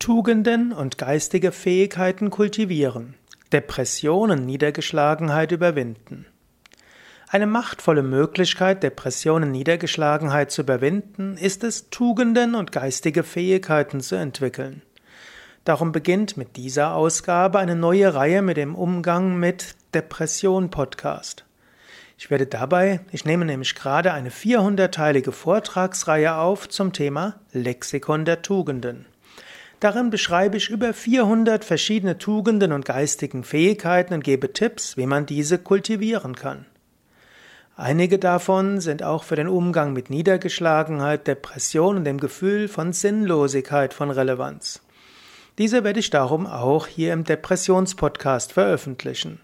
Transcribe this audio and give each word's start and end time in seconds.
Tugenden 0.00 0.72
und 0.72 0.96
geistige 0.96 1.52
Fähigkeiten 1.52 2.30
kultivieren. 2.30 3.16
Depressionen, 3.52 4.46
Niedergeschlagenheit 4.46 5.52
überwinden. 5.52 6.24
Eine 7.28 7.46
machtvolle 7.46 8.02
Möglichkeit, 8.02 8.82
Depressionen, 8.82 9.50
Niedergeschlagenheit 9.50 10.50
zu 10.52 10.62
überwinden, 10.62 11.36
ist 11.36 11.64
es, 11.64 11.90
Tugenden 11.90 12.54
und 12.54 12.72
geistige 12.72 13.22
Fähigkeiten 13.22 14.00
zu 14.00 14.14
entwickeln. 14.14 14.80
Darum 15.66 15.92
beginnt 15.92 16.38
mit 16.38 16.56
dieser 16.56 16.94
Ausgabe 16.94 17.58
eine 17.58 17.76
neue 17.76 18.14
Reihe 18.14 18.40
mit 18.40 18.56
dem 18.56 18.76
Umgang 18.76 19.36
mit 19.36 19.74
Depression 19.92 20.70
Podcast. 20.70 21.44
Ich 22.16 22.30
werde 22.30 22.46
dabei, 22.46 23.00
ich 23.12 23.26
nehme 23.26 23.44
nämlich 23.44 23.74
gerade 23.74 24.14
eine 24.14 24.30
400-teilige 24.30 25.30
Vortragsreihe 25.30 26.36
auf 26.36 26.70
zum 26.70 26.94
Thema 26.94 27.38
Lexikon 27.52 28.24
der 28.24 28.40
Tugenden. 28.40 29.04
Darin 29.80 30.10
beschreibe 30.10 30.58
ich 30.58 30.68
über 30.68 30.92
400 30.92 31.64
verschiedene 31.64 32.18
Tugenden 32.18 32.72
und 32.72 32.84
geistigen 32.84 33.44
Fähigkeiten 33.44 34.12
und 34.12 34.22
gebe 34.22 34.52
Tipps, 34.52 34.98
wie 34.98 35.06
man 35.06 35.24
diese 35.24 35.58
kultivieren 35.58 36.36
kann. 36.36 36.66
Einige 37.76 38.18
davon 38.18 38.80
sind 38.80 39.02
auch 39.02 39.24
für 39.24 39.36
den 39.36 39.48
Umgang 39.48 39.94
mit 39.94 40.10
Niedergeschlagenheit, 40.10 41.26
Depression 41.26 41.96
und 41.96 42.04
dem 42.04 42.20
Gefühl 42.20 42.68
von 42.68 42.92
Sinnlosigkeit 42.92 43.94
von 43.94 44.10
Relevanz. 44.10 44.82
Diese 45.56 45.82
werde 45.82 46.00
ich 46.00 46.10
darum 46.10 46.46
auch 46.46 46.86
hier 46.86 47.14
im 47.14 47.24
Depressionspodcast 47.24 48.52
veröffentlichen. 48.52 49.40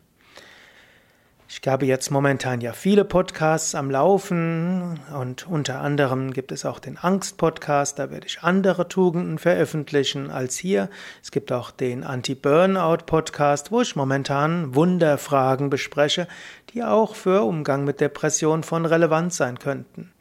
Ich 1.66 1.72
habe 1.72 1.84
jetzt 1.84 2.12
momentan 2.12 2.60
ja 2.60 2.72
viele 2.72 3.04
Podcasts 3.04 3.74
am 3.74 3.90
Laufen 3.90 5.00
und 5.12 5.48
unter 5.48 5.80
anderem 5.80 6.32
gibt 6.32 6.52
es 6.52 6.64
auch 6.64 6.78
den 6.78 6.96
Angst-Podcast, 6.96 7.98
da 7.98 8.08
werde 8.08 8.28
ich 8.28 8.42
andere 8.42 8.86
Tugenden 8.86 9.36
veröffentlichen 9.36 10.30
als 10.30 10.56
hier. 10.56 10.88
Es 11.24 11.32
gibt 11.32 11.50
auch 11.50 11.72
den 11.72 12.04
Anti-Burnout-Podcast, 12.04 13.72
wo 13.72 13.80
ich 13.80 13.96
momentan 13.96 14.76
Wunderfragen 14.76 15.68
bespreche, 15.68 16.28
die 16.72 16.84
auch 16.84 17.16
für 17.16 17.42
Umgang 17.42 17.82
mit 17.82 18.00
Depression 18.00 18.62
von 18.62 18.86
Relevanz 18.86 19.36
sein 19.36 19.58
könnten. 19.58 20.12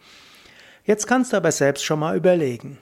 Jetzt 0.84 1.06
kannst 1.06 1.32
du 1.32 1.38
aber 1.38 1.52
selbst 1.52 1.86
schon 1.86 2.00
mal 2.00 2.18
überlegen, 2.18 2.80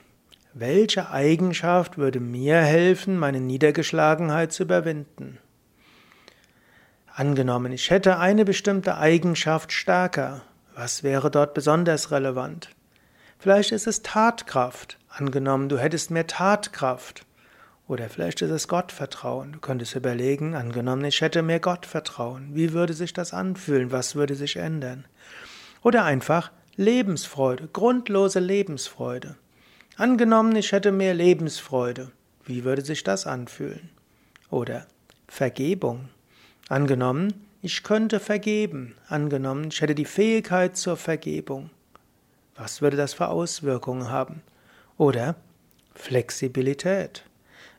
welche 0.54 1.10
Eigenschaft 1.10 1.98
würde 1.98 2.22
mir 2.22 2.60
helfen, 2.60 3.20
meine 3.20 3.42
Niedergeschlagenheit 3.42 4.54
zu 4.54 4.64
überwinden? 4.64 5.40
Angenommen, 7.16 7.72
ich 7.72 7.92
hätte 7.92 8.18
eine 8.18 8.44
bestimmte 8.44 8.98
Eigenschaft 8.98 9.72
stärker. 9.72 10.42
Was 10.74 11.04
wäre 11.04 11.30
dort 11.30 11.54
besonders 11.54 12.10
relevant? 12.10 12.70
Vielleicht 13.38 13.72
ist 13.72 13.86
es 13.86 14.02
Tatkraft. 14.02 14.98
Angenommen, 15.10 15.70
du 15.70 15.78
hättest 15.78 16.10
mehr 16.10 16.26
Tatkraft. 16.26 17.24
Oder 17.88 18.10
vielleicht 18.10 18.42
ist 18.42 18.50
es 18.50 18.68
Gottvertrauen. 18.68 19.52
Du 19.52 19.60
könntest 19.60 19.96
überlegen, 19.96 20.56
angenommen, 20.56 21.06
ich 21.06 21.22
hätte 21.22 21.44
mehr 21.44 21.60
Gottvertrauen. 21.60 22.56
Wie 22.56 22.74
würde 22.74 22.94
sich 22.94 23.14
das 23.14 23.32
anfühlen? 23.32 23.92
Was 23.92 24.16
würde 24.16 24.34
sich 24.34 24.56
ändern? 24.56 25.06
Oder 25.84 26.06
einfach 26.06 26.52
Lebensfreude, 26.78 27.68
grundlose 27.72 28.40
Lebensfreude. 28.40 29.36
Angenommen, 29.98 30.56
ich 30.56 30.72
hätte 30.72 30.92
mehr 30.92 31.14
Lebensfreude. 31.14 32.12
Wie 32.44 32.64
würde 32.64 32.84
sich 32.84 33.04
das 33.04 33.28
anfühlen? 33.28 33.90
Oder 34.50 34.88
Vergebung. 35.28 36.10
Angenommen, 36.70 37.46
ich 37.62 37.84
könnte 37.84 38.20
vergeben. 38.20 38.96
Angenommen, 39.08 39.70
ich 39.70 39.82
hätte 39.82 39.96
die 39.96 40.06
Fähigkeit 40.06 40.78
zur 40.78 40.98
Vergebung. 40.98 41.70
Was 42.56 42.82
würde 42.82 42.98
das 42.98 43.14
für 43.14 43.28
Auswirkungen 43.28 44.10
haben? 44.10 44.42
Oder 44.98 45.36
Flexibilität. 45.96 47.24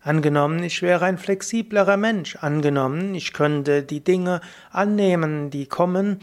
Angenommen, 0.00 0.62
ich 0.62 0.82
wäre 0.82 1.06
ein 1.06 1.16
flexiblerer 1.16 1.96
Mensch. 1.96 2.36
Angenommen, 2.36 3.14
ich 3.14 3.32
könnte 3.32 3.82
die 3.82 4.04
Dinge 4.04 4.42
annehmen, 4.70 5.50
die 5.50 5.66
kommen 5.66 6.20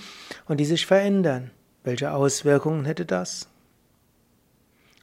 und 0.48 0.60
die 0.60 0.66
sich 0.66 0.86
verändern. 0.86 1.50
Welche 1.84 2.12
Auswirkungen 2.12 2.86
hätte 2.86 3.06
das? 3.06 3.48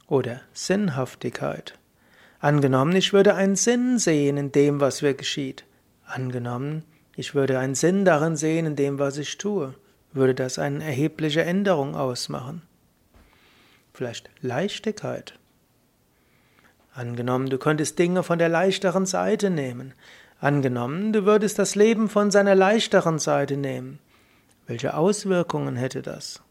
Oder 0.07 0.41
Sinnhaftigkeit. 0.53 1.77
Angenommen, 2.39 2.95
ich 2.95 3.11
würde 3.11 3.35
einen 3.35 3.57
Sinn 3.57 3.99
sehen 3.99 4.37
in 4.37 4.53
dem, 4.53 4.79
was 4.79 5.01
mir 5.01 5.13
geschieht. 5.13 5.65
Angenommen, 6.05 6.83
ich 7.19 7.35
würde 7.35 7.59
einen 7.59 7.75
Sinn 7.75 8.05
darin 8.05 8.37
sehen, 8.37 8.65
in 8.65 8.77
dem, 8.77 8.97
was 8.97 9.17
ich 9.17 9.37
tue. 9.37 9.73
Würde 10.13 10.33
das 10.33 10.57
eine 10.57 10.81
erhebliche 10.81 11.43
Änderung 11.43 11.93
ausmachen? 11.93 12.61
Vielleicht 13.93 14.29
Leichtigkeit. 14.41 15.37
Angenommen, 16.93 17.49
du 17.49 17.57
könntest 17.57 17.99
Dinge 17.99 18.23
von 18.23 18.39
der 18.39 18.47
leichteren 18.47 19.05
Seite 19.05 19.49
nehmen. 19.49 19.93
Angenommen, 20.39 21.11
du 21.11 21.25
würdest 21.25 21.59
das 21.59 21.75
Leben 21.75 22.07
von 22.07 22.31
seiner 22.31 22.55
leichteren 22.55 23.19
Seite 23.19 23.57
nehmen. 23.57 23.99
Welche 24.65 24.95
Auswirkungen 24.95 25.75
hätte 25.75 26.01
das? 26.01 26.41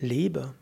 Liebe. 0.00 0.54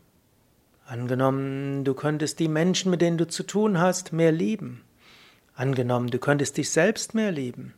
Angenommen, 0.85 1.83
du 1.85 1.95
könntest 1.95 2.37
die 2.37 2.49
Menschen, 2.49 2.91
mit 2.91 3.01
denen 3.01 3.17
du 3.17 3.27
zu 3.27 3.41
tun 3.41 3.79
hast, 3.79 4.13
mehr 4.13 4.31
lieben. 4.31 4.83
Angenommen, 5.55 6.11
du 6.11 6.19
könntest 6.19 6.57
dich 6.57 6.69
selbst 6.69 7.15
mehr 7.15 7.31
lieben. 7.31 7.73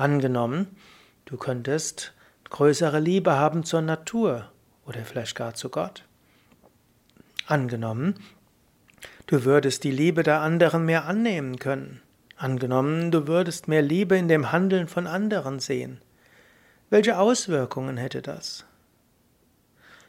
Angenommen, 0.00 0.66
du 1.26 1.36
könntest 1.36 2.14
größere 2.48 3.00
Liebe 3.00 3.32
haben 3.32 3.64
zur 3.64 3.82
Natur 3.82 4.50
oder 4.86 5.04
vielleicht 5.04 5.36
gar 5.36 5.52
zu 5.52 5.68
Gott. 5.68 6.04
Angenommen, 7.44 8.14
du 9.26 9.44
würdest 9.44 9.84
die 9.84 9.90
Liebe 9.90 10.22
der 10.22 10.40
anderen 10.40 10.86
mehr 10.86 11.04
annehmen 11.04 11.58
können. 11.58 12.00
Angenommen, 12.38 13.10
du 13.10 13.26
würdest 13.26 13.68
mehr 13.68 13.82
Liebe 13.82 14.16
in 14.16 14.28
dem 14.28 14.52
Handeln 14.52 14.88
von 14.88 15.06
anderen 15.06 15.58
sehen. 15.58 16.00
Welche 16.88 17.18
Auswirkungen 17.18 17.98
hätte 17.98 18.22
das? 18.22 18.64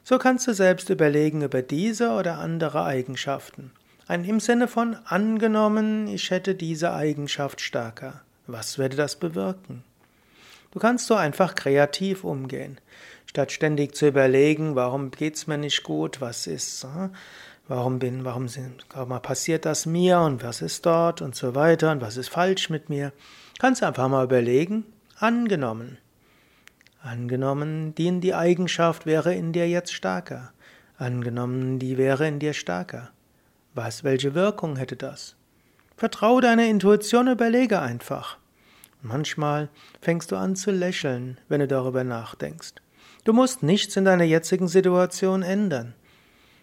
So 0.05 0.17
kannst 0.17 0.47
du 0.47 0.53
selbst 0.53 0.89
überlegen 0.89 1.41
über 1.41 1.61
diese 1.61 2.11
oder 2.11 2.37
andere 2.37 2.85
Eigenschaften. 2.85 3.73
Ein 4.07 4.23
im 4.23 4.39
Sinne 4.39 4.69
von 4.69 4.95
angenommen, 5.03 6.07
ich 6.07 6.31
hätte 6.31 6.55
diese 6.55 6.93
Eigenschaft 6.93 7.59
stärker. 7.59 8.21
Was 8.51 8.77
würde 8.77 8.97
das 8.97 9.15
bewirken? 9.15 9.83
Du 10.71 10.79
kannst 10.79 11.07
so 11.07 11.15
einfach 11.15 11.55
kreativ 11.55 12.23
umgehen. 12.23 12.79
Statt 13.25 13.51
ständig 13.51 13.95
zu 13.95 14.07
überlegen, 14.07 14.75
warum 14.75 15.11
geht's 15.11 15.47
mir 15.47 15.57
nicht 15.57 15.83
gut, 15.83 16.19
was 16.19 16.47
ist, 16.47 16.83
äh, 16.83 17.09
warum 17.69 17.99
bin, 17.99 18.25
warum 18.25 18.49
sind, 18.49 18.85
warum 18.93 19.21
passiert 19.21 19.65
das 19.65 19.85
mir 19.85 20.19
und 20.19 20.43
was 20.43 20.61
ist 20.61 20.85
dort 20.85 21.21
und 21.21 21.35
so 21.35 21.55
weiter 21.55 21.91
und 21.91 22.01
was 22.01 22.17
ist 22.17 22.27
falsch 22.27 22.69
mit 22.69 22.89
mir, 22.89 23.13
kannst 23.59 23.81
du 23.81 23.87
einfach 23.87 24.09
mal 24.09 24.25
überlegen, 24.25 24.85
angenommen. 25.17 25.97
Angenommen, 27.01 27.95
die, 27.95 28.19
die 28.19 28.35
Eigenschaft 28.35 29.05
wäre 29.05 29.33
in 29.33 29.53
dir 29.53 29.67
jetzt 29.69 29.93
stärker. 29.93 30.51
Angenommen, 30.97 31.79
die 31.79 31.97
wäre 31.97 32.27
in 32.27 32.39
dir 32.39 32.53
stärker. 32.53 33.11
Was, 33.73 34.03
welche 34.03 34.35
Wirkung 34.35 34.75
hätte 34.75 34.97
das? 34.97 35.35
Vertraue 35.95 36.41
deiner 36.41 36.65
Intuition, 36.65 37.27
überlege 37.27 37.79
einfach. 37.79 38.40
Manchmal 39.01 39.69
fängst 39.99 40.31
du 40.31 40.35
an 40.35 40.55
zu 40.55 40.71
lächeln, 40.71 41.39
wenn 41.49 41.59
du 41.59 41.67
darüber 41.67 42.03
nachdenkst. 42.03 42.75
Du 43.23 43.33
musst 43.33 43.63
nichts 43.63 43.95
in 43.95 44.05
deiner 44.05 44.23
jetzigen 44.23 44.67
Situation 44.67 45.43
ändern. 45.43 45.93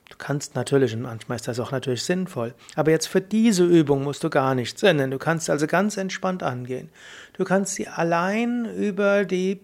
Du 0.08 0.16
kannst 0.16 0.54
natürlich, 0.54 0.94
und 0.94 1.02
manchmal 1.02 1.36
ist 1.36 1.48
das 1.48 1.60
auch 1.60 1.70
natürlich 1.70 2.02
sinnvoll, 2.02 2.54
aber 2.76 2.90
jetzt 2.90 3.08
für 3.08 3.20
diese 3.20 3.64
Übung 3.64 4.04
musst 4.04 4.24
du 4.24 4.30
gar 4.30 4.54
nichts 4.54 4.82
ändern. 4.82 5.10
Du 5.10 5.18
kannst 5.18 5.50
also 5.50 5.66
ganz 5.66 5.96
entspannt 5.96 6.42
angehen. 6.42 6.88
Du 7.34 7.44
kannst 7.44 7.74
sie 7.74 7.88
allein 7.88 8.64
über 8.64 9.24
die, 9.24 9.60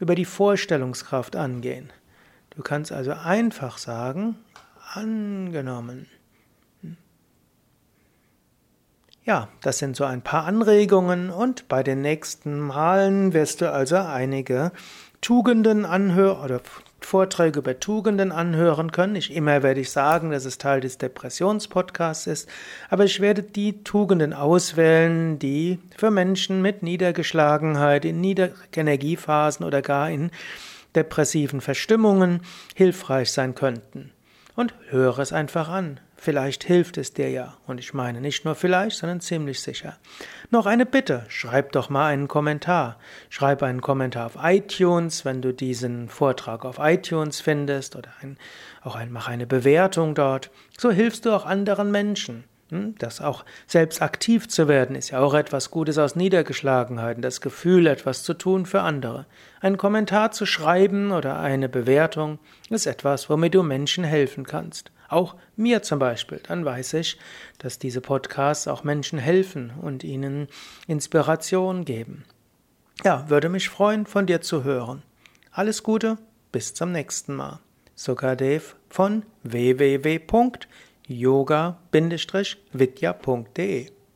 über 0.00 0.14
die 0.14 0.24
Vorstellungskraft 0.24 1.36
angehen. 1.36 1.90
Du 2.50 2.62
kannst 2.62 2.90
also 2.90 3.12
einfach 3.12 3.78
sagen, 3.78 4.36
angenommen. 4.94 6.06
Ja, 9.28 9.48
das 9.60 9.76
sind 9.76 9.94
so 9.94 10.04
ein 10.04 10.22
paar 10.22 10.46
Anregungen 10.46 11.28
und 11.28 11.68
bei 11.68 11.82
den 11.82 12.00
nächsten 12.00 12.58
Malen 12.58 13.34
wirst 13.34 13.60
du 13.60 13.70
also 13.70 13.96
einige 13.96 14.72
Tugenden 15.20 15.84
anhören 15.84 16.42
oder 16.42 16.62
Vorträge 17.02 17.58
über 17.58 17.78
Tugenden 17.78 18.32
anhören 18.32 18.90
können. 18.90 19.12
Nicht 19.12 19.30
immer 19.30 19.62
werde 19.62 19.80
ich 19.80 19.90
sagen, 19.90 20.30
dass 20.30 20.46
es 20.46 20.56
Teil 20.56 20.80
des 20.80 20.96
Depressionspodcasts 20.96 22.26
ist, 22.26 22.48
aber 22.88 23.04
ich 23.04 23.20
werde 23.20 23.42
die 23.42 23.84
Tugenden 23.84 24.32
auswählen, 24.32 25.38
die 25.38 25.78
für 25.98 26.10
Menschen 26.10 26.62
mit 26.62 26.82
Niedergeschlagenheit 26.82 28.06
in 28.06 28.22
Niederenergiephasen 28.22 29.66
oder 29.66 29.82
gar 29.82 30.08
in 30.08 30.30
depressiven 30.96 31.60
Verstimmungen 31.60 32.40
hilfreich 32.74 33.30
sein 33.30 33.54
könnten. 33.54 34.10
Und 34.56 34.72
höre 34.88 35.18
es 35.18 35.34
einfach 35.34 35.68
an. 35.68 36.00
Vielleicht 36.20 36.64
hilft 36.64 36.98
es 36.98 37.14
dir 37.14 37.30
ja. 37.30 37.56
Und 37.68 37.78
ich 37.78 37.94
meine 37.94 38.20
nicht 38.20 38.44
nur 38.44 38.56
vielleicht, 38.56 38.96
sondern 38.96 39.20
ziemlich 39.20 39.60
sicher. 39.60 39.98
Noch 40.50 40.66
eine 40.66 40.84
Bitte. 40.84 41.24
Schreib 41.28 41.70
doch 41.70 41.90
mal 41.90 42.08
einen 42.08 42.26
Kommentar. 42.26 42.98
Schreib 43.30 43.62
einen 43.62 43.80
Kommentar 43.80 44.26
auf 44.26 44.36
iTunes, 44.42 45.24
wenn 45.24 45.42
du 45.42 45.54
diesen 45.54 46.08
Vortrag 46.08 46.64
auf 46.64 46.78
iTunes 46.80 47.40
findest 47.40 47.94
oder 47.94 48.10
ein, 48.20 48.36
auch 48.82 48.96
ein, 48.96 49.12
mach 49.12 49.28
eine 49.28 49.46
Bewertung 49.46 50.16
dort. 50.16 50.50
So 50.76 50.90
hilfst 50.90 51.24
du 51.24 51.30
auch 51.30 51.46
anderen 51.46 51.92
Menschen. 51.92 52.42
Hm, 52.70 52.96
das 52.98 53.20
auch 53.20 53.44
selbst 53.68 54.02
aktiv 54.02 54.48
zu 54.48 54.66
werden, 54.66 54.96
ist 54.96 55.10
ja 55.10 55.20
auch 55.20 55.34
etwas 55.34 55.70
Gutes 55.70 55.98
aus 55.98 56.16
Niedergeschlagenheiten, 56.16 57.22
das 57.22 57.40
Gefühl, 57.40 57.86
etwas 57.86 58.24
zu 58.24 58.34
tun 58.34 58.66
für 58.66 58.82
andere. 58.82 59.24
Ein 59.60 59.76
Kommentar 59.76 60.32
zu 60.32 60.46
schreiben 60.46 61.12
oder 61.12 61.38
eine 61.38 61.68
Bewertung 61.68 62.40
ist 62.68 62.86
etwas, 62.86 63.30
womit 63.30 63.54
du 63.54 63.62
Menschen 63.62 64.02
helfen 64.02 64.44
kannst. 64.44 64.90
Auch 65.08 65.36
mir 65.56 65.82
zum 65.82 65.98
Beispiel. 65.98 66.40
Dann 66.46 66.64
weiß 66.64 66.94
ich, 66.94 67.18
dass 67.58 67.78
diese 67.78 68.00
Podcasts 68.00 68.68
auch 68.68 68.84
Menschen 68.84 69.18
helfen 69.18 69.72
und 69.80 70.04
ihnen 70.04 70.48
Inspiration 70.86 71.84
geben. 71.84 72.24
Ja, 73.04 73.28
würde 73.28 73.48
mich 73.48 73.68
freuen, 73.68 74.06
von 74.06 74.26
dir 74.26 74.40
zu 74.40 74.64
hören. 74.64 75.02
Alles 75.50 75.82
Gute, 75.82 76.18
bis 76.52 76.74
zum 76.74 76.92
nächsten 76.92 77.34
Mal. 77.34 77.60
Sukadev 77.94 78.76
von 78.88 79.24
www 79.42 80.20
yoga-vidya.de 81.08 81.98